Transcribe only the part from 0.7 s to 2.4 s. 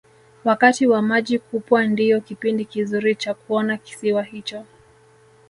wa maji kupwa ndiyo